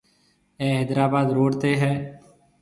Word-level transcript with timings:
اي 0.59 0.67
حيدرآباد 0.77 1.27
روڊ 1.37 1.51
تي 1.61 1.71
ھيَََ 1.81 1.93